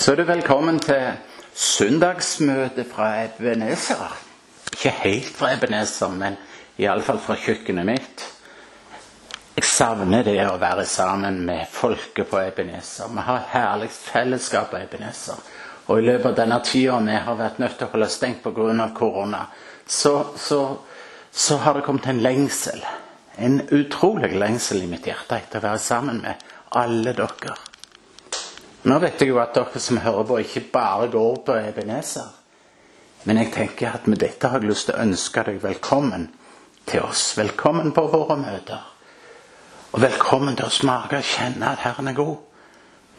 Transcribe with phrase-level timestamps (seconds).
[0.00, 1.10] Så er du velkommen til
[1.52, 4.14] søndagsmøte fra Ebenezer.
[4.72, 6.38] Ikke helt fra Ebenezer, men
[6.80, 8.24] iallfall fra kjøkkenet mitt.
[9.58, 13.12] Jeg savner det å være sammen med folket på Ebenezer.
[13.12, 15.44] Vi har herlig fellesskap på Ebenezer.
[15.92, 18.88] Og i løpet av denne tida vi har vært nødt til å holde stengt pga.
[18.96, 19.46] korona,
[19.86, 20.78] så, så,
[21.30, 22.80] så har det kommet en lengsel.
[23.36, 26.40] En utrolig lengsel i mitt hjerte etter å være sammen med
[26.72, 27.58] alle dere.
[28.82, 32.30] Nå vet jeg jo at dere som hører på, ikke bare går på Ebenezer.
[33.28, 36.30] Men jeg tenker at med dette har jeg lyst til å ønske deg velkommen
[36.88, 37.34] til oss.
[37.36, 38.86] Velkommen på våre møter.
[39.92, 42.38] Og velkommen til å smake og kjenne at Herren er god.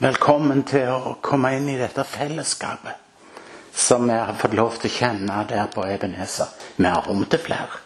[0.02, 2.98] Velkommen til å komme inn i dette fellesskapet
[3.72, 6.50] som vi har fått lov til å kjenne der på Ebenezer.
[6.76, 7.84] Vi har rom til flere.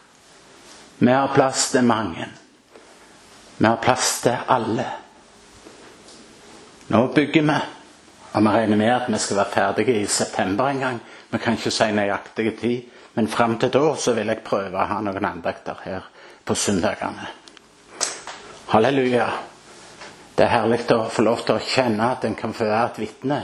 [0.97, 2.29] Vi har plass til mange.
[3.57, 4.87] Vi har plass til alle.
[6.87, 7.55] Nå bygger vi,
[8.33, 10.99] og vi regner med at vi skal være ferdige i september en gang.
[11.31, 14.85] Vi kan ikke si nøyaktig tid, men fram til da så vil jeg prøve å
[14.89, 16.05] ha noen andakter her
[16.45, 17.25] på søndagene.
[18.69, 19.29] Halleluja.
[20.35, 22.99] Det er herlig å få lov til å kjenne at en kan få være et
[23.05, 23.39] vitne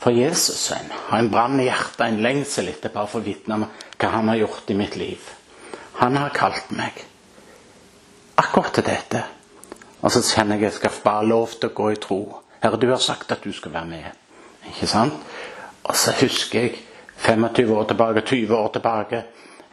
[0.00, 0.70] for Jesus.
[0.72, 4.10] En har en brann i hjertet, en lengsel etter bare å få vitne om hva
[4.16, 5.28] han har gjort i mitt liv.
[6.00, 7.04] Han har kalt meg
[8.40, 9.22] akkurat til dette.
[10.02, 12.20] Og så kjenner jeg at jeg skal bare lov til å gå i tro.
[12.62, 14.04] Herre, du har sagt at du skal være med.
[14.70, 15.14] Ikke sant?
[15.84, 16.80] Og så husker jeg
[17.16, 19.22] 25 år tilbake, 20 år tilbake.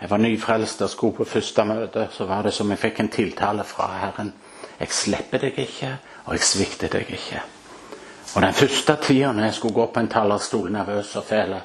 [0.02, 2.08] Jeg var nyfrelst og skulle på første møte.
[2.12, 4.34] Så var det som jeg fikk en tiltale fra Herren.
[4.80, 7.42] Jeg slipper deg ikke, og jeg svikter deg ikke.
[8.36, 11.56] Og den første tida når jeg skulle gå på en talerstol nervøs og fæl,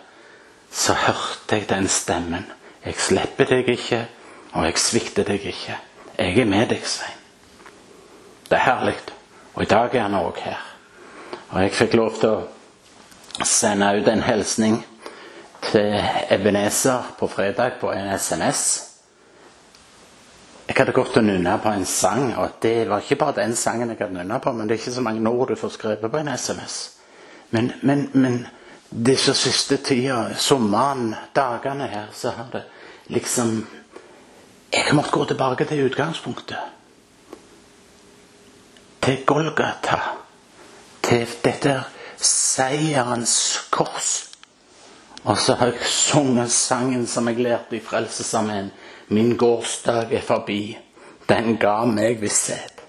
[0.70, 2.47] så hørte jeg den stemmen.
[2.85, 4.07] Jeg slipper deg ikke,
[4.53, 5.77] og jeg svikter deg ikke.
[6.19, 7.23] Jeg er med deg, Svein.
[8.55, 8.98] Det er herlig.
[9.55, 10.58] Og i dag er han òg her.
[11.50, 14.77] Og jeg fikk lov til å sende ut en hilsning
[15.72, 15.96] til
[16.30, 18.61] Ebenezer på fredag på en SMS.
[20.68, 23.90] Jeg hadde gått og nynna på en sang, og det var ikke bare den sangen
[23.90, 26.23] jeg hadde nynna på, men det er ikke så mange ord du får skrevet på
[26.23, 26.79] en SMS.
[27.50, 28.39] Men, men, men
[29.11, 32.62] disse siste tida, sommeren, dagene her, så har det
[33.11, 33.67] liksom
[34.74, 36.73] Jeg har måttet gå tilbake til utgangspunktet
[39.05, 39.98] til Golgata,
[41.05, 41.75] til dette
[42.17, 43.35] seierens
[43.70, 44.31] kors.
[45.25, 48.70] Og så har jeg sunget sangen som jeg lærte i Frelsesarmeen.
[49.09, 50.79] Min gårsdag er forbi,
[51.29, 52.81] den ga meg visshet.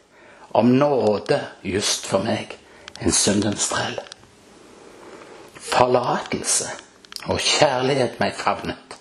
[0.56, 2.56] Om nåde just for meg,
[3.02, 4.00] en syndens trell.
[5.60, 6.70] Forlatelse
[7.28, 9.00] og kjærlighet meg favnet,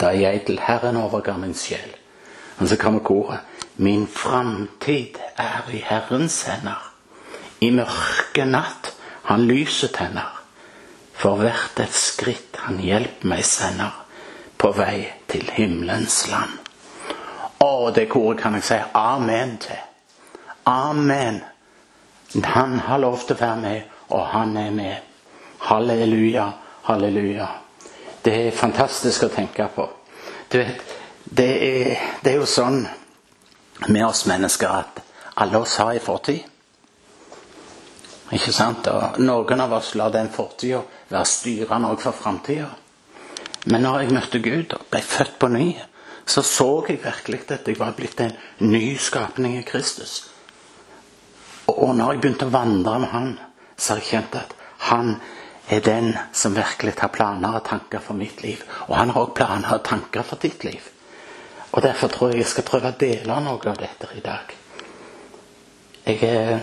[0.00, 1.94] da jeg til Herren overga min sjel.
[2.58, 3.38] Og så kommer koret.
[3.82, 6.78] Min framtid er i Herrens hender.
[7.58, 8.92] I mørke natt
[9.26, 10.28] han lyset tenner.
[11.18, 13.96] For hvert et skritt han hjelper meg sender
[14.62, 16.54] på vei til himmelens land.
[17.58, 19.82] Å, det koret kan jeg si amen til.
[20.70, 21.42] Amen.
[22.54, 25.12] Han har lov til å være med, og han er med.
[25.66, 26.48] Halleluja,
[26.86, 27.50] halleluja.
[28.22, 29.90] Det er fantastisk å tenke på.
[30.46, 32.84] Du vet, det er, det er jo sånn
[33.88, 35.02] med oss mennesker at
[35.34, 36.42] alle oss har en fortid.
[38.32, 38.88] Ikke sant?
[38.88, 42.70] Og noen av oss lar den fortida være styrende òg for framtida.
[43.68, 45.66] Men når jeg møtte Gud og ble født på ny,
[46.26, 50.28] så så jeg virkelig at jeg var blitt en ny skapning i Kristus.
[51.66, 53.30] Og når jeg begynte å vandre med Han,
[53.76, 54.54] så har jeg kjent at
[54.88, 55.14] Han
[55.68, 58.62] er den som virkelig har planer og tanker for mitt liv.
[58.88, 60.82] Og han har òg planer og tanker for ditt liv.
[61.72, 64.52] Og Derfor tror jeg jeg skal prøve å dele noe av dette i dag.
[66.04, 66.58] Jeg, eh,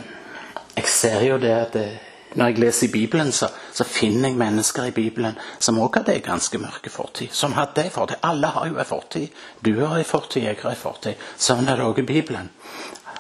[0.76, 1.98] jeg ser jo det at eh,
[2.38, 6.16] når jeg leser i Bibelen, så, så finner jeg mennesker i Bibelen som også hadde
[6.20, 7.34] en ganske mørke fortid.
[7.34, 8.22] Som hadde en fortid.
[8.22, 9.28] Alle har jo en fortid.
[9.66, 11.26] Du har en fortid, jeg har en fortid.
[11.38, 12.54] Sånn er det også i Bibelen.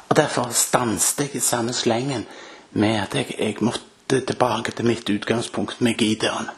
[0.10, 2.28] Og Derfor stanset jeg i samme slengen
[2.72, 6.50] med at jeg, jeg måtte tilbake til mitt utgangspunkt med Gideon.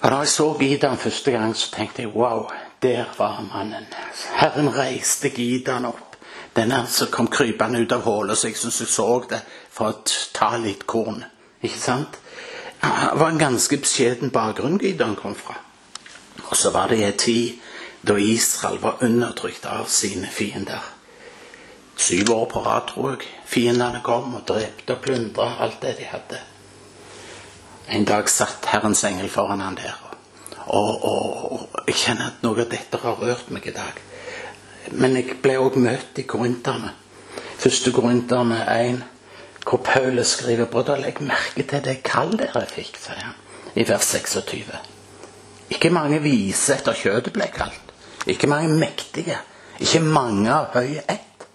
[0.00, 2.46] Og Da jeg så Gideon første gang, så tenkte jeg wow,
[2.82, 3.86] der var mannen.
[4.32, 6.16] Herren reiste gidan opp.
[6.56, 9.40] Denne som kom krypende ut av hullet, så jeg syns jeg så det
[9.70, 11.22] for å ta litt korn.
[11.62, 12.18] Ikke sant?
[12.80, 15.54] Det var en ganske beskjeden bakgrunn Gideon kom fra.
[16.48, 17.60] Og så var det en tid
[18.02, 20.80] da Israel var undertrykt av sine fiender.
[21.96, 23.28] Syv år på rad, tror jeg.
[23.46, 26.40] Fiendene kom og drepte og plyndra alt det de hadde.
[27.92, 30.09] En dag satt Herrens engel foran han der.
[30.70, 33.96] Og, og, jeg kjenner at noe av dette har rørt meg i dag.
[34.94, 36.92] Men jeg ble òg møtt i korinterne.
[37.60, 39.00] Første korinterne 1,
[39.66, 43.36] hvor Paulus skriver Brødre, legg merke til det kall dere fikk, sier han
[43.74, 44.78] i vers 26.
[45.70, 47.92] Ikke mange vise etter kjøttet ble kalt.
[48.30, 49.38] Ikke mange mektige.
[49.80, 51.46] Ikke mange av høy ett.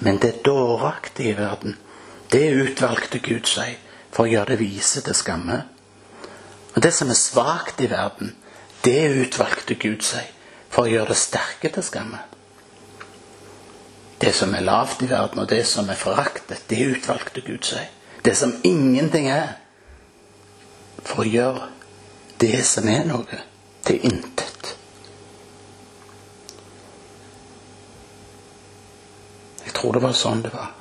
[0.00, 1.76] Men det dåraktige i verden,
[2.30, 3.78] det utvalgte Gud seg
[4.12, 5.62] for å gjøre det vise til skamme.
[6.74, 8.34] Og det som er svakt i verden,
[8.84, 10.26] det utvalgte Gud seg
[10.70, 12.20] for å gjøre det sterke til skamme.
[14.18, 17.86] Det som er lavt i verden, og det som er foraktet, det utvalgte Gud seg.
[18.24, 19.54] Det som ingenting er,
[21.06, 21.68] for å gjøre
[22.42, 23.40] det som er noe,
[23.86, 24.74] til intet.
[29.64, 30.74] Jeg tror det var sånn det var.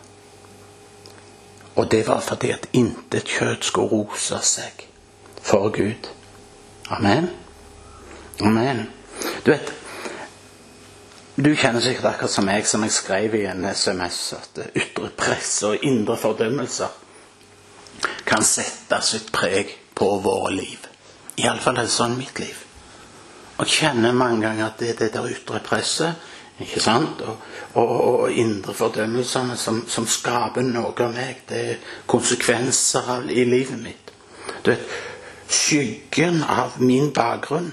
[1.78, 4.87] Og det var fordi at intet kjøtt skulle rose seg
[5.48, 6.10] for Gud.
[6.90, 7.30] Amen.
[8.42, 8.84] Amen.
[9.46, 9.74] Du vet,
[11.36, 15.52] du kjenner sikkert akkurat som meg, som jeg skrev i en SMS, at ytre press
[15.68, 17.04] og indre fordømmelser
[18.28, 20.88] kan sette sitt preg på våre liv.
[21.40, 22.58] Iallfall er det sånn mitt liv.
[23.58, 27.22] Og kjenner mange ganger at det er det der ytre presset ikke sant?
[27.22, 27.38] Og,
[27.78, 31.44] og, og indre fordømmelsene som, som, skaper noe av meg.
[31.50, 34.14] Det er konsekvenser i livet mitt.
[34.66, 34.90] Du vet,
[35.48, 37.72] Skyggen av min bakgrunn,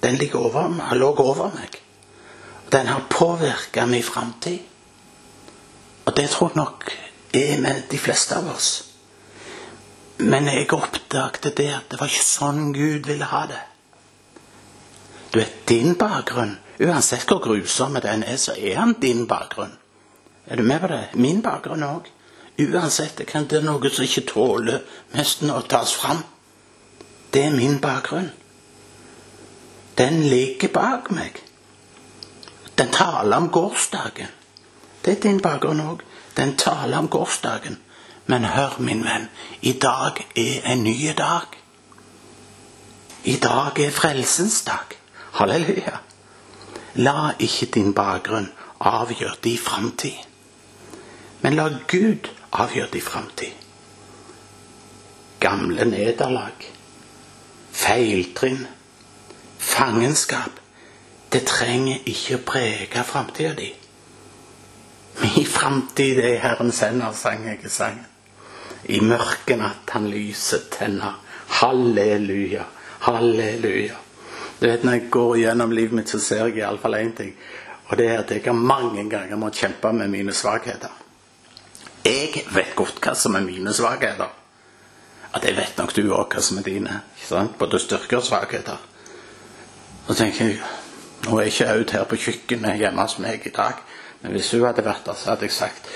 [0.00, 1.80] den ligger over, lå over meg.
[2.72, 4.58] Den har påvirka min framtid.
[6.04, 6.90] Og det tror jeg nok
[7.34, 8.70] er med de fleste av oss.
[10.18, 13.62] Men jeg oppdaget det at det var ikke sånn Gud ville ha det.
[15.32, 19.74] Du vet, din bakgrunn, uansett hvor grusom den er, så er han din bakgrunn.
[20.46, 21.02] Er du med på det?
[21.14, 22.08] Min bakgrunn òg.
[22.62, 24.80] Uansett det kan det noe som ikke tåler
[25.12, 26.22] nesten å tas fram.
[27.36, 28.30] Det er min bakgrunn.
[29.98, 31.34] Den ligger bak meg.
[32.78, 34.30] Den taler om gårsdagen.
[35.04, 36.00] Det er din bakgrunn òg.
[36.36, 37.76] Den taler om gårsdagen.
[38.26, 39.26] Men hør, min venn,
[39.60, 41.58] i dag er en ny dag.
[43.24, 44.96] I dag er frelsens dag.
[45.32, 45.98] Halleluja.
[46.94, 48.48] La ikke din bakgrunn
[48.80, 50.24] avgjøre din framtid.
[51.44, 53.52] Men la Gud avgjøre din framtid.
[55.40, 56.72] Gamle nederlag,
[57.76, 58.64] feiltrinn,
[59.58, 60.62] fangenskap
[61.32, 63.68] det trenger ikke å prege framtida di.
[65.20, 68.06] Min framtid er Herrens hender, sang jeg i sangen.
[68.86, 71.16] I mørke natt han lyset tenner.
[71.58, 72.66] Halleluja,
[73.08, 73.98] halleluja.
[74.60, 77.34] Du vet, Når jeg går gjennom livet mitt, så ser jeg iallfall én ting.
[77.88, 80.92] Og det er at jeg har mange ganger måttet kjempe med mine svakheter.
[82.04, 84.30] Jeg vet godt hva som er mine svakheter.
[85.36, 87.00] At jeg vet nok du òg hva som er dine.
[87.16, 87.58] ikke sant?
[87.60, 88.80] Både styrker og svakheter.
[90.06, 90.60] Så tenker jeg
[91.26, 93.80] nå er ikke Aud her på kjøkkenet hjemme hos meg i dag,
[94.22, 95.88] men hvis hun hadde vært der, så hadde jeg sagt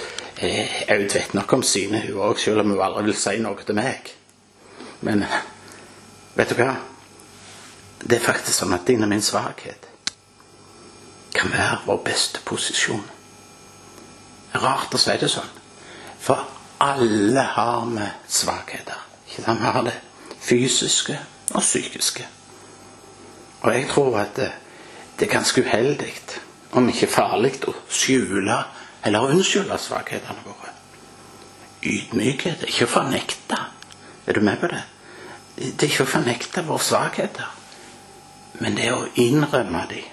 [0.42, 3.66] eh, Aud vet nok om sine, hun òg, selv om hun aldri vil si noe
[3.66, 4.10] til meg.
[5.06, 5.24] Men
[6.36, 6.72] vet du hva?
[8.00, 9.86] Det er faktisk sånn at din og min svakhet
[11.36, 13.04] kan være vår beste posisjon.
[14.60, 15.52] Rart å si det sånn.
[16.20, 16.42] For
[16.82, 18.08] alle har vi
[18.40, 19.09] svakheter.
[19.44, 19.60] Sant?
[19.60, 19.96] Vi har det
[20.40, 21.18] fysiske
[21.54, 22.26] og psykiske.
[23.60, 24.52] Og jeg tror at det,
[25.18, 26.14] det er ganske uheldig,
[26.72, 28.62] om ikke farlig, å skjule
[29.04, 30.72] eller unnskylde svakhetene våre.
[31.82, 33.58] Ydmykhet er ikke å fornekte.
[34.26, 34.82] Er du med på det?
[35.56, 37.50] Det er ikke å fornekte våre svakheter,
[38.60, 40.08] men det er å innrømme dem.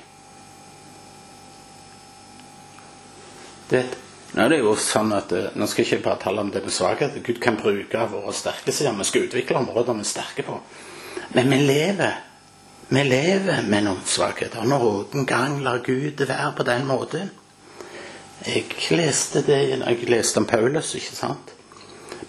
[3.67, 6.51] Det, nå er det jo sånn at, eh, nå skal jeg ikke bare tale om
[6.51, 7.15] det med svakhet.
[7.23, 8.97] Gud kan bruke våre sterke sider.
[8.97, 10.59] Vi skal utvikle områder vi er sterke på.
[11.33, 12.23] Men vi lever
[12.89, 14.63] vi lever med noen svakheter.
[14.63, 17.31] Noen gang lar Gud være på den måten.
[18.45, 21.51] Jeg leste det jeg leste om Paulus, ikke sant?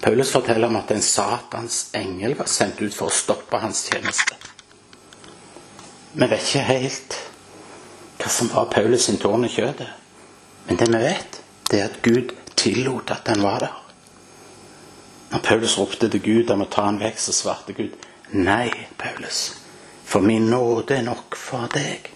[0.03, 4.35] Paulus forteller om at en Satans engel var sendt ut for å stoppe hans tjeneste.
[6.15, 7.19] Vi vet ikke helt
[8.19, 9.95] hva som var Paulus sin tårn i kjøttet.
[10.67, 11.39] Men det vi vet,
[11.71, 13.75] det er at Gud tillot at den var der.
[15.31, 17.97] Når Paulus ropte til Gud om å ta han vekk, så svarte Gud
[18.33, 19.59] nei, Paulus.
[20.09, 22.09] For min nåde er nok for deg,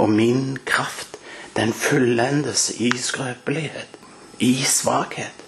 [0.00, 1.18] og min kraft,
[1.56, 3.98] den fullendes i skrøpelighet,
[4.40, 5.44] i svakhet.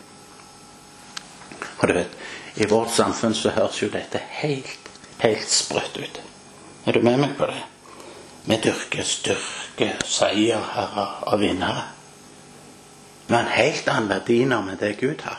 [1.78, 2.18] Og du vet,
[2.60, 4.90] i vårt samfunn så høres jo dette helt,
[5.24, 6.20] helt sprøtt ut.
[6.84, 7.62] Er du med meg på det?
[8.44, 11.86] Vi dyrker styrke, seierherrer og vinnere.
[13.32, 15.38] Vi har en helt annen verdi når det Gud har.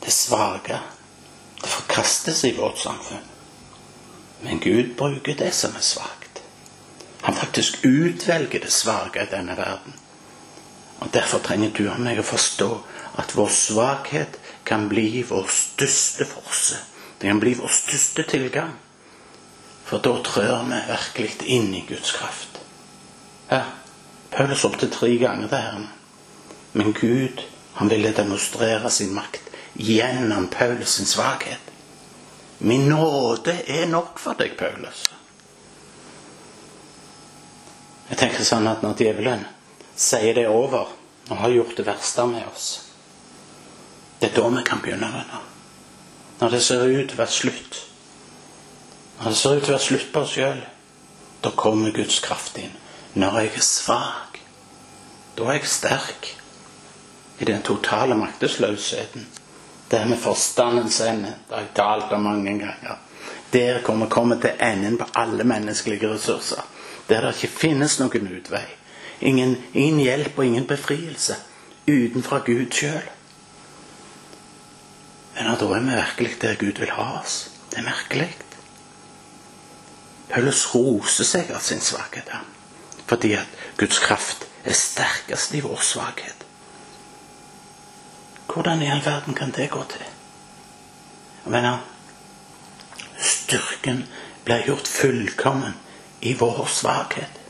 [0.00, 0.78] Det svake,
[1.60, 3.26] det forkastes i vårt samfunn.
[4.40, 6.40] Men Gud bruker det som er svakt.
[7.20, 10.00] Han faktisk utvelger det svake i denne verden.
[11.04, 12.70] Og Derfor trenger du og meg å forstå
[13.20, 16.80] at vår svakhet kan bli vår største forse.
[17.20, 18.72] Det kan bli vår største tilgang.
[19.84, 22.62] For da trør vi virkelig inn i Guds kraft.
[23.52, 23.66] Ja,
[24.34, 25.82] Paulus opptil tre ganger det her.
[26.72, 27.42] Men Gud
[27.74, 31.70] han ville demonstrere sin makt gjennom Paulus sin svakhet.
[32.58, 35.08] Min nåde er nok for deg, Paulus.
[38.08, 39.46] Jeg tenker sånn at når djevelen
[39.96, 40.90] sier det er over,
[41.30, 42.66] og har gjort det verste med oss
[44.20, 45.38] Det er da vi kan begynne å renne.
[46.40, 47.78] Når det ser ut til å være slutt.
[49.20, 50.62] Når det ser ut til å være slutt på oss sjøl,
[51.44, 52.72] da kommer Guds kraft inn.
[53.14, 54.38] Når jeg er svak,
[55.38, 56.30] da er jeg sterk.
[57.38, 59.26] I den totale maktesløsheten.
[59.90, 61.34] Det er med forstandens ende.
[61.48, 62.98] Det har jeg talt om mange ganger.
[63.52, 66.62] Der kommer vi kommer til enden på alle menneskelige ressurser.
[67.08, 68.64] Der det ikke finnes noen utvei.
[69.20, 71.36] Ingen, ingen hjelp og ingen befrielse
[71.88, 73.10] utenfra Gud sjøl.
[75.34, 77.50] Men da er vi virkelig der Gud vil ha oss.
[77.70, 78.30] Det er merkelig.
[80.30, 82.30] Paulus roser seg av sin svakhet,
[83.06, 83.46] fordi at
[83.76, 86.46] Guds kraft er sterkest i vår svakhet.
[88.46, 90.04] Hvordan i all verden kan det gå til?
[91.44, 91.78] Venner,
[93.20, 94.04] styrken
[94.44, 95.74] blir gjort fullkommen
[96.20, 97.40] i vår svakhet.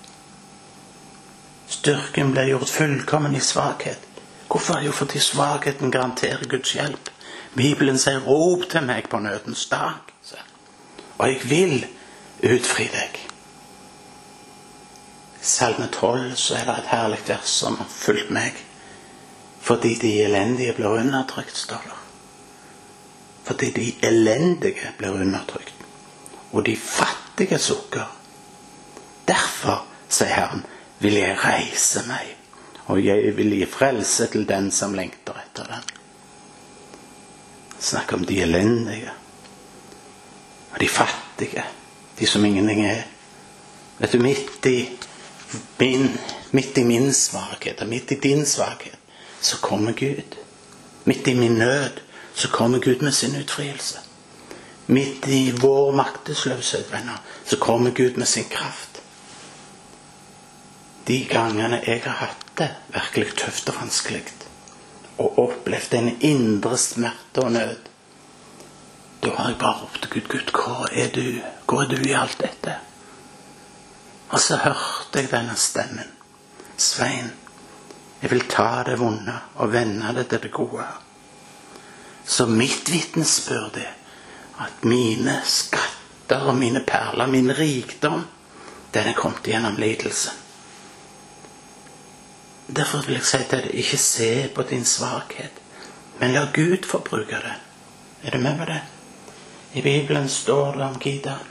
[1.69, 4.01] Styrken ble gjort fullkommen i svakhet.
[4.49, 4.81] Hvorfor?
[4.81, 7.11] Jo, fordi svakheten garanterer Guds hjelp.
[7.55, 10.13] Bibelen sier 'rop til meg på nødens dag',
[11.19, 11.87] og jeg vil
[12.43, 13.34] utfri deg.
[15.55, 18.57] Salme 12 så er det et herlig vers som har fulgt meg.
[19.63, 22.01] Fordi de elendige blir undertrykt, står det.
[23.45, 25.85] Fordi de elendige blir undertrykt,
[26.53, 28.09] og de fattige sukker.
[29.29, 30.65] Derfor, sier Herren,
[30.99, 32.35] vil jeg reise meg,
[32.89, 35.87] og jeg vil gi frelse til den som lengter etter den.
[37.79, 39.13] Snakk om de elendige
[40.73, 41.65] og de fattige,
[42.19, 43.05] de som ingenting er.
[43.99, 44.79] Vet du, midt i
[45.79, 46.19] min,
[46.51, 48.99] midt i min svakhet og midt i din svakhet,
[49.41, 50.39] så kommer Gud.
[51.05, 52.01] Midt i min nød
[52.35, 53.99] så kommer Gud med sin utfrielse.
[54.87, 59.03] Midt i vår maktesløshet, venner, så kommer Gud med sin kraft.
[61.09, 64.23] De gangene jeg har hatt det virkelig tøft og vanskelig,
[65.19, 67.77] og opplevd en indre smerte og nød,
[69.25, 71.41] da har jeg bare ropt til Gud, Gud, hvor er du?
[71.67, 72.75] Hvor er du i alt dette?
[74.35, 76.11] Og så hørte jeg denne stemmen.
[76.77, 77.31] Svein,
[78.23, 80.87] jeg vil ta det vonde og vende det til det gode.
[82.27, 83.93] Så mitt vitnesbyrd er
[84.65, 88.25] at mine skatter og mine perler, min rikdom,
[88.95, 90.33] den er kommet gjennom lidelsen.
[92.67, 95.61] Derfor vil jeg si til deg, ikke se på din svakhet,
[96.19, 97.55] men la Gud få bruke det.
[98.25, 98.81] Er du med på det?
[99.75, 101.51] I Bibelen står det om Gideon.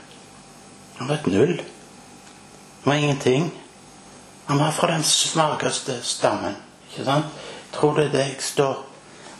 [0.98, 1.62] Han var et null.
[2.84, 3.50] Han var ingenting.
[4.44, 6.54] Han var fra den svakeste stammen.
[6.90, 7.26] Ikke sant?
[7.72, 8.76] Tror du det står?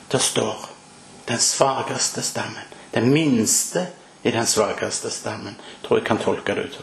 [0.08, 0.56] Det står
[1.24, 2.64] den svakeste stammen.
[2.90, 3.86] Den minste
[4.22, 5.54] i den svakeste stammen.
[5.82, 6.80] Tror jeg kan tolke det ut.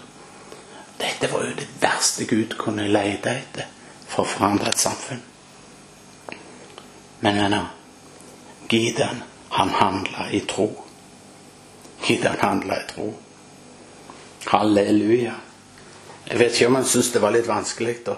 [0.98, 3.66] Dette var jo det verste Gud kunne lete etter
[4.06, 5.22] for å forandre et samfunn.
[7.20, 7.70] Men venner,
[8.70, 10.70] Gideon, han handla i tro.
[12.06, 13.14] Gideon handla i tro.
[14.46, 15.40] Halleluja.
[16.26, 17.96] Jeg vet ikke om han syntes det var litt vanskelig.
[18.06, 18.18] da.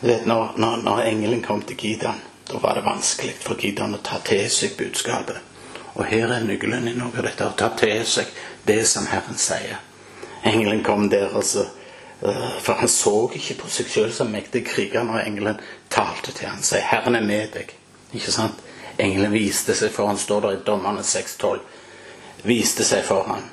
[0.00, 4.02] Vet, når, når, når, engelen kom til Gideon, da var det vanskelig for Gideon å
[4.04, 5.40] ta til seg budskapet.
[5.94, 8.28] Og her er nøkkelen i noe av dette, å ta til seg
[8.66, 9.80] det som Herren sier.
[10.44, 11.64] Engelen kom der, altså.
[12.20, 15.60] Eh, for han så ikke på seg sjøl som mektig kriger når engelen
[15.90, 16.62] talte til ham.
[16.62, 17.74] Sier 'Herren er med deg'.
[18.12, 18.60] Ikke sant?
[18.98, 21.58] Engelen viste seg for han står der i Dommerne 6,12.
[22.44, 23.50] Viste seg for han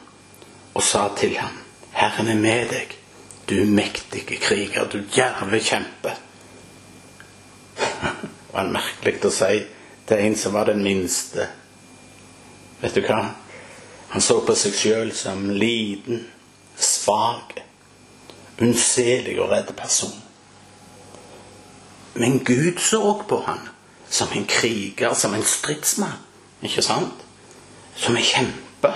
[0.74, 1.58] og sa til ham
[1.94, 2.98] 'Herren er med deg,
[3.52, 6.16] du mektige kriger, du djerve kjempe'.
[7.76, 9.66] Det var merkelig å si
[10.08, 11.50] til en som var den minste.
[12.82, 13.26] Vet du hva?
[14.12, 16.26] Han så på seg sjøl som liten,
[16.76, 17.60] svak
[18.62, 20.16] unnselig og redd person.
[22.14, 23.70] Men Gud så på han
[24.10, 26.20] som en kriger, som en stridsmann.
[26.62, 27.24] Ikke sant?
[27.96, 28.92] Som en kjempe.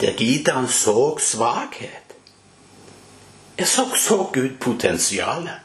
[0.00, 2.03] Der Gideon så svakhet.
[3.58, 5.60] Jeg så, så Gud potensialet.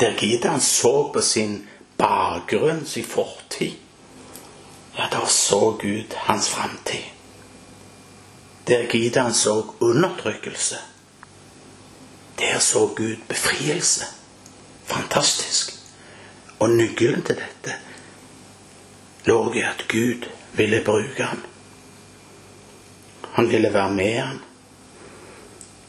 [0.00, 3.72] Der Gideon så på sin bakgrunn, sin fortid.
[4.98, 7.04] Ja, da så Gud hans framtid.
[8.68, 10.76] Der Gideon så undertrykkelse
[12.38, 14.04] der så Gud befrielse.
[14.84, 15.72] Fantastisk.
[16.58, 17.76] Og nøkkelen til dette
[19.26, 21.42] lå i at Gud ville bruke ham.
[23.32, 24.38] Han ville være med han.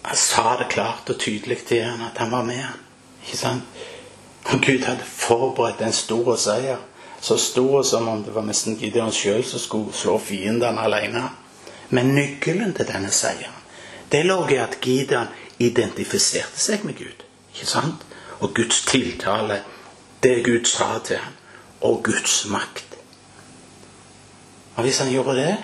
[0.07, 2.63] Han sa det klart og tydelig til henne at han var med.
[3.25, 3.63] Ikke sant?
[4.47, 6.79] Og Gud hadde forberedt en stor seier.
[7.21, 11.25] Så stor som om det var nesten Gideon sjøl som skulle slå fiendene alene.
[11.89, 13.57] Men nøkkelen til denne seieren
[14.11, 15.27] det lå i at Gideon
[15.59, 17.25] identifiserte seg med Gud.
[17.51, 18.05] Ikke sant?
[18.39, 19.59] Og Guds tiltale,
[20.23, 21.33] det Gud sa til ham,
[21.81, 22.95] og Guds makt.
[24.75, 25.57] Og hvis han gjorde det,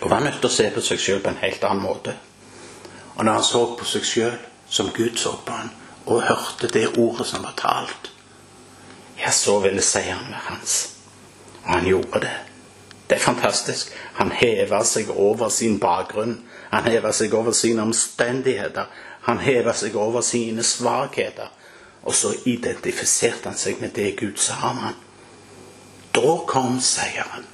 [0.00, 2.16] da var han nødt til å se på seg sjøl på en helt annen måte.
[3.14, 4.38] Og når han så på seg sjøl
[4.70, 5.72] som Gud så på han,
[6.06, 8.10] og hørte det ordet som var talt,
[9.20, 10.76] ja, så ville seieren være hans.
[11.64, 12.36] Og han gjorde det.
[13.10, 13.92] Det er fantastisk.
[14.14, 16.38] Han heva seg over sin bakgrunn.
[16.70, 18.86] Han heva seg over sine omstendigheter.
[19.26, 21.50] Han heva seg over sine svakheter.
[22.02, 25.00] Og så identifiserte han seg med det Gud sa om ham.
[26.14, 27.44] Da kom seieren.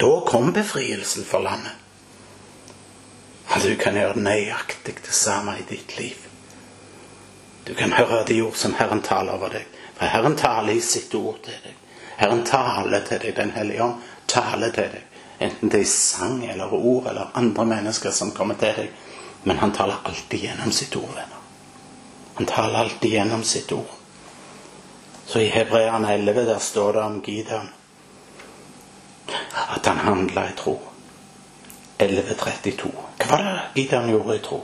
[0.00, 1.76] Da kom befrielsen for landet.
[3.48, 6.28] Og du kan gjøre nøyaktig det samme i ditt liv.
[7.64, 9.66] Du kan høre de ord som Herren taler over deg.
[9.96, 11.74] For Herren taler i sitt ord til deg.
[12.16, 13.34] Herren taler til deg.
[13.36, 15.04] Den hellige ånd taler til deg.
[15.38, 18.92] Enten det er sang eller ord eller andre mennesker som kommer til deg.
[19.44, 21.42] Men han taler alltid gjennom sitt ord, venner.
[22.38, 23.94] Han taler alltid gjennom sitt ord.
[25.26, 27.68] Så i Hebreerne 11 der står det om Gideon
[29.68, 30.78] at han handla i tro.
[31.98, 32.90] 11.32.
[33.18, 34.60] Hva var det Gideon gjorde i tro?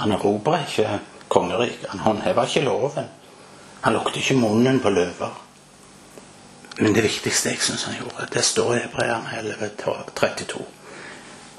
[0.00, 1.88] Han erobra ikke kongeriket.
[1.92, 3.10] Han håndheva ikke loven.
[3.84, 5.40] Han lukket ikke munnen på løver.
[6.78, 10.62] Men det viktigste jeg syns han gjorde, det står i Hebreerne 11.32.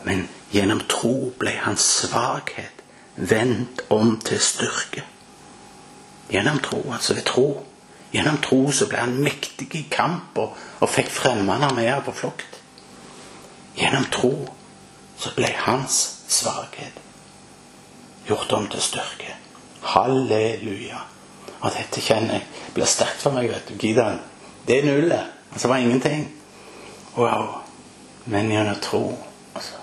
[0.04, 2.84] Men gjennom tro ble hans svakhet
[3.16, 5.06] vendt om til styrke.
[6.30, 7.48] Gjennom tro, altså ved tro.
[8.12, 12.60] Gjennom tro så ble han mektig i kamp og, og fikk fremmede armeer på flukt.
[13.78, 14.34] Gjennom tro
[15.18, 17.02] så ble hans svakhet
[18.26, 19.36] gjort om til styrke.
[19.82, 21.02] Halleluja.
[21.60, 23.50] Og dette kjenner jeg blir sterkt for meg.
[23.50, 24.20] vet du, Gideon.
[24.68, 25.32] Det er nullet.
[25.52, 26.28] Altså, det var ingenting.
[27.16, 27.62] Wow.
[28.26, 29.18] Men gjennom tro
[29.54, 29.74] altså,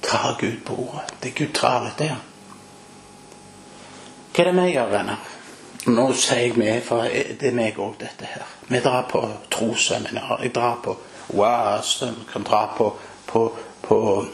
[0.00, 1.14] tar Gud på ordet.
[1.22, 2.22] Det Gud tar dette her.
[4.32, 5.28] Hva er det vi gjør, venner?
[5.88, 7.08] Nå sier jeg vi, for
[7.40, 8.44] det er meg òg, dette her.
[8.68, 10.38] Vi drar på trosseminar.
[10.42, 10.96] Jeg drar på
[11.28, 12.92] Wow, som kan dra på,
[13.26, 13.42] på,
[13.82, 14.26] på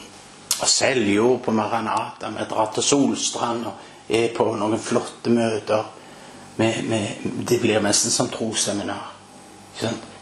[0.66, 2.30] Seljord, på Maranata.
[2.30, 5.84] Vi drar til Solstrand og er på noen flotte møter.
[6.56, 7.00] Vi, vi,
[7.48, 9.10] det blir nesten som trosseminar.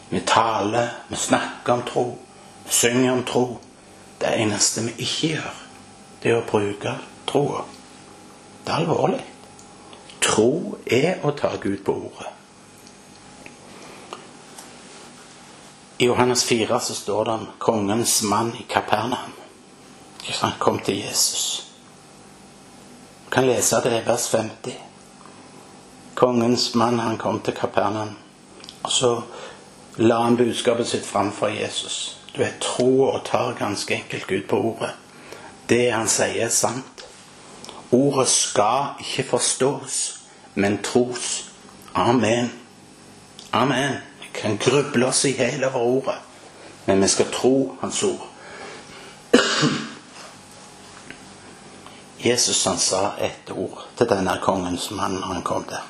[0.08, 2.06] Vi taler, vi snakker om tro,
[2.64, 3.46] vi synger om tro.
[4.20, 5.62] Det eneste vi ikke gjør,
[6.22, 7.64] det er å bruke troa.
[8.62, 9.22] Det er alvorlig.
[10.22, 12.30] Tro er å ta Gud på ordet.
[16.02, 19.32] I Johannes 4 så står det om kongens mann i Kapernaum.
[20.40, 21.66] Han kom til Jesus.
[23.24, 24.74] Du kan lese det i vers 50.
[26.14, 28.16] Kongens mann han kom til Kapernaum.
[28.82, 29.22] Og så
[29.96, 32.18] la han budskapet sitt fram for Jesus.
[32.36, 34.90] Du er tro og tar ganske enkelt Gud på ordet.
[35.68, 37.06] Det han sier, er sant.
[37.92, 40.18] Ordet skal ikke forstås,
[40.54, 41.44] men tros.
[41.94, 42.50] Amen.
[43.52, 44.11] Amen.
[44.32, 46.20] Kan gruble oss i hjel over ordet,
[46.84, 48.28] men vi skal tro Hans ord.
[52.22, 55.82] Jesus han sa ett ord til denne kongens mann når han kom der.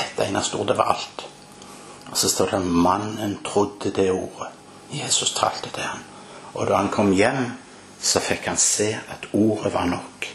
[0.00, 0.66] Ett eneste ord.
[0.66, 1.26] Det var alt.
[2.10, 4.48] Og så står det mannen trodde det ordet.
[4.90, 6.00] Jesus talte til ham.
[6.54, 7.52] Og da han kom hjem,
[8.00, 10.28] så fikk han se at ordet var nok.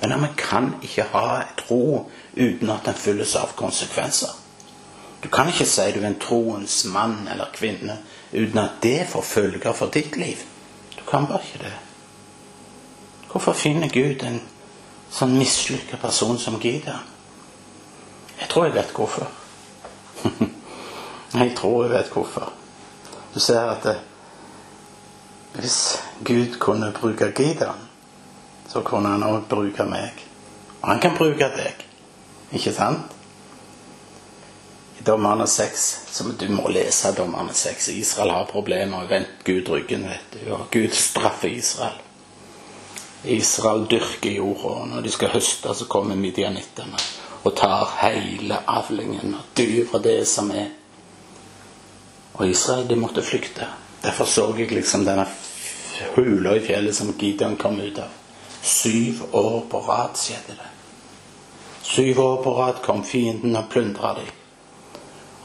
[0.00, 4.34] Men vi kan ikke ha et tro uten at den fylles av konsekvenser.
[5.22, 7.98] Du kan ikke si du er en troens mann eller kvinne
[8.32, 10.36] uten at det får følger for ditt liv.
[10.96, 11.74] Du kan bare ikke det.
[13.30, 14.40] Hvorfor finner Gud en
[15.10, 17.04] sånn mislykka person som Gideon?
[18.40, 19.28] Jeg tror jeg vet hvorfor.
[21.42, 22.52] jeg tror jeg vet hvorfor.
[23.34, 23.98] Du ser at det,
[25.54, 25.78] hvis
[26.24, 27.86] Gud kunne bruke Gideon
[28.70, 30.20] så kunne han òg bruke meg.
[30.80, 31.86] Og han kan bruke deg.
[32.54, 33.16] Ikke sant?
[35.00, 37.88] I Dommerne 6 som Du må lese Dommerne 6.
[37.88, 39.06] Israel har problemer.
[39.08, 40.52] Vendt Gud ryggen, vet du.
[40.52, 41.96] Og Gud straffer Israel.
[43.24, 47.00] Israel dyrker jorda, når de skal høste, så kommer midjanittene
[47.44, 50.68] og tar hele avlingen og dyr det som er.
[52.34, 53.68] Og Israel, de måtte flykte.
[54.02, 55.24] Derfor så jeg liksom denne
[56.16, 58.12] hula i fjellet som Gideon kom ut av.
[58.62, 60.68] Syv år på rad skjedde det.
[61.82, 64.28] Syv år på rad kom fienden og plyndra dem.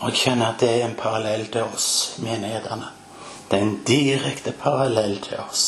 [0.06, 1.88] Og jeg kjenner at det er en parallell til oss
[2.22, 2.92] menighetene.
[3.50, 5.64] Det er en direkte parallell til oss.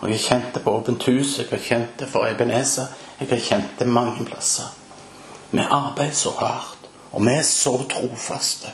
[0.00, 2.86] Og jeg kjente på Åpent hus, jeg har kjent det for Ebenezer,
[3.20, 4.70] jeg har kjent det mange plasser.
[5.50, 8.72] Vi arbeider så hardt, og vi er så trofaste.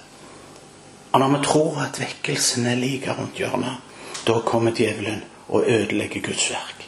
[1.12, 3.83] Og når vi tror at vekkelsen er like rundt hjørnet,
[4.27, 6.87] da kommer djevelen og ødelegger Guds verk.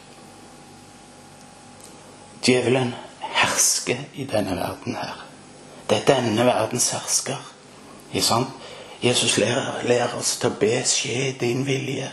[2.47, 2.95] Djevelen
[3.43, 5.19] hersker i denne verden her.
[5.91, 7.54] Det er denne verdens hersker.
[8.15, 8.49] Ikke sant?
[9.03, 12.11] Jesus lærer, lærer oss til å be 'skje din vilje'.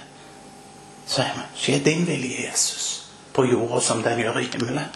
[1.06, 1.44] Sier vi.
[1.56, 4.90] 'Skje din vilje, Jesus', på jorda som den gjør i himmelen.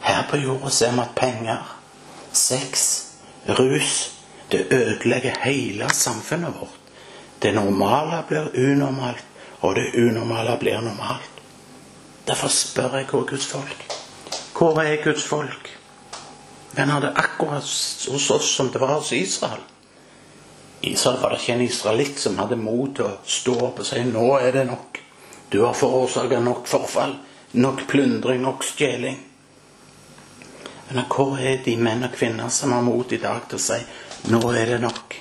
[0.00, 1.78] Her på jorda ser vi at penger,
[2.32, 3.04] sex,
[3.48, 4.10] rus
[4.52, 6.78] det ødelegger hele samfunnet vårt.
[7.42, 9.24] Det normale blir unormalt,
[9.60, 11.30] og det unormale blir normalt.
[12.26, 13.92] Derfor spør jeg hvor Guds folk?
[14.58, 15.77] Hvor er Guds folk?
[16.70, 17.62] Men han det akkurat
[18.08, 19.60] hos oss som det var hos Israel.
[20.80, 24.02] Israel var det ikke en israelitt som hadde mot til å stå opp og si
[24.04, 25.00] 'nå er det nok'.
[25.48, 27.16] Du har forårsaka nok forfall,
[27.52, 29.18] nok plyndring, nok stjeling.
[30.90, 33.80] Men hvor er de menn og kvinner som har mot i dag til å si
[34.28, 35.20] 'nå er det nok'?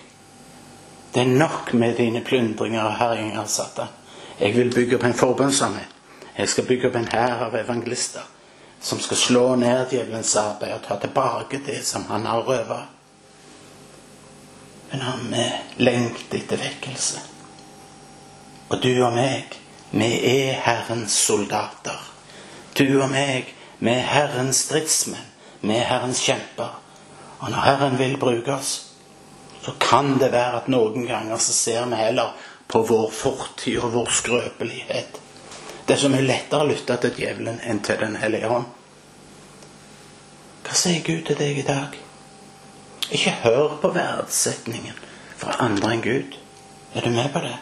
[1.13, 3.87] Det er nok med dine plyndringer og herjinger, Satan.
[4.39, 5.85] Jeg vil bygge opp en forbønnsarmé.
[6.37, 8.21] Jeg skal bygge opp en hær av evangelister
[8.81, 12.79] som skal slå ned djevelens arbeid og ta tilbake det som han har røva.
[14.91, 15.35] Men han
[15.77, 17.21] lengter etter vekkelse.
[18.69, 19.55] Og du og meg,
[19.91, 21.99] vi er Herrens soldater.
[22.77, 25.33] Du og meg, vi er Herrens stridsmenn.
[25.61, 26.77] Vi er Herrens kjemper.
[27.39, 28.73] Og når Herren vil bruke oss,
[29.61, 32.35] så kan det være at noen ganger så ser vi heller
[32.67, 35.19] på vår fortid og vår skrøpelighet
[35.87, 38.65] det som er lettere å lytte til djevelen enn til Den hellige ånd.
[40.67, 41.93] Hva sier Gud til deg i dag?
[43.15, 44.97] Ikke hør på verdsetningen
[45.39, 46.35] fra andre enn Gud.
[46.93, 47.55] Er du med på det?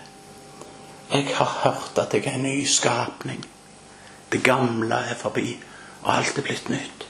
[1.12, 3.46] Jeg har hørt at jeg er en ny skapning.
[4.32, 5.60] Det gamle er forbi,
[6.02, 7.06] og alt er blitt nytt.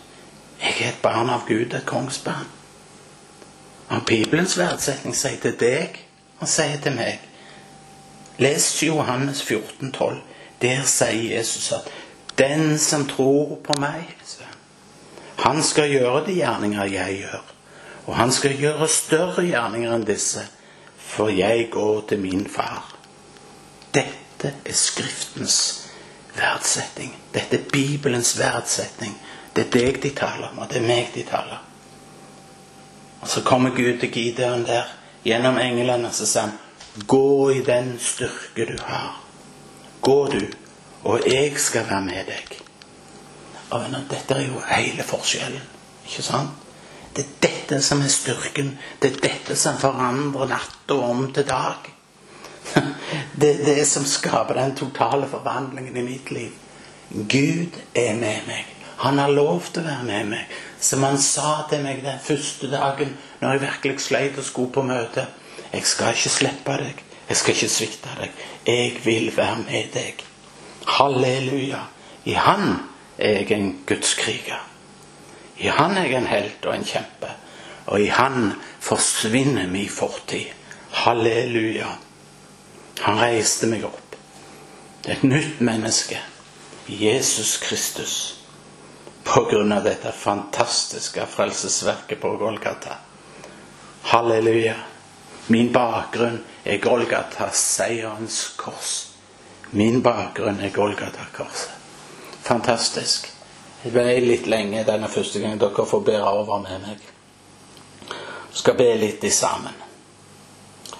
[0.59, 2.51] Jeg er et barn av Gud, et kongsbarn.
[3.89, 5.95] Om Bibelens verdsetning sier til deg,
[6.41, 7.23] han sier til meg
[8.43, 10.19] Les Johannes 14, 12.
[10.61, 11.89] Der sier Jesus at
[12.37, 14.15] 'den som tror på meg',
[15.37, 17.41] han skal gjøre de gjerninger jeg gjør.
[18.05, 20.41] Og han skal gjøre større gjerninger enn disse,
[20.97, 22.95] for jeg går til min far.
[23.93, 25.57] Dette er Skriftens
[26.35, 27.15] verdsetting.
[27.33, 29.15] Dette er Bibelens verdsetting.
[29.55, 31.61] Det er deg de taler om, og det er meg de taler.
[33.21, 34.89] Og så kommer Gud til Gideon der
[35.25, 36.57] gjennom englene og så sier han,
[37.07, 39.24] Gå i den styrke du har.
[40.05, 40.41] Gå du,
[41.03, 42.59] og jeg skal være med deg.
[43.73, 45.63] Og Dette er jo hele forskjellen.
[46.05, 46.61] Ikke sant?
[47.15, 48.73] Det er dette som er styrken.
[49.01, 51.89] Det er dette som forandrer natt og om til dag.
[53.39, 56.51] Det er det som skaper den totale forvandlingen i mitt liv.
[57.09, 58.65] Gud er med meg.
[58.97, 60.53] Han har lov til å være med meg.
[60.79, 64.85] Som han sa til meg den første dagen når jeg virkelig sleit og skulle på
[64.87, 65.27] møte.
[65.73, 67.03] Jeg skal ikke slippe deg.
[67.29, 68.31] Jeg skal ikke svikte deg.
[68.67, 70.21] Jeg vil være med deg.
[70.87, 71.81] Halleluja.
[72.25, 72.79] I Han
[73.17, 74.61] er jeg en gudskriger.
[75.57, 77.31] I Han er jeg en helt og en kjempe.
[77.85, 80.53] Og i Han forsvinner min fortid.
[80.91, 81.87] Halleluja.
[83.01, 84.15] Han reiste meg opp.
[85.03, 86.19] Det er et nytt menneske.
[86.87, 88.15] Jesus Kristus.
[89.23, 92.97] På grunn av dette fantastiske frelsesverket på Golgata.
[94.01, 94.75] Halleluja.
[95.47, 99.11] Min bakgrunn er Golgata, seierens kors.
[99.69, 101.69] Min bakgrunn er Golgata-korset.
[102.41, 103.27] Fantastisk.
[103.83, 107.03] Jeg ble litt lenge denne første gangen dere får bære over med meg.
[108.55, 109.73] skal be litt i sammen.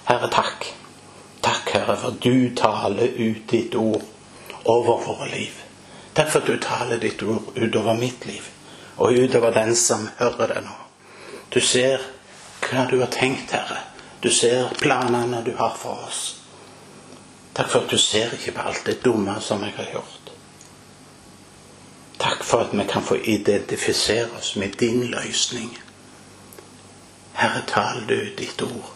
[0.04, 0.68] Herre, takk.
[1.42, 4.04] Takk, Herre, for du taler ut ditt ord
[4.64, 5.58] over våre liv.
[6.14, 8.46] Takk for at du taler ditt ord utover mitt liv,
[8.96, 10.78] og utover den som hører det nå.
[11.50, 11.98] Du ser
[12.62, 16.36] hva du har tenkt, Herre du ser planene du har for oss.
[17.56, 20.32] Takk for at du ser ikke på alt det dumme som jeg har gjort.
[22.18, 25.78] Takk for at vi kan få identifisere oss med din løsning.
[27.32, 28.92] Herre, tal du ditt ord.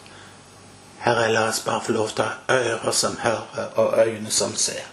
[0.99, 4.55] Herre, la oss bare få lov til å ha ører som hører, og øyne som
[4.55, 4.85] ser.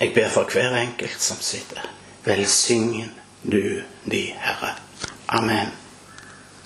[0.00, 1.84] Jeg ber for hver enkelt som sitter.
[2.24, 4.74] Velsign du de, Herre.
[5.28, 5.81] Amen.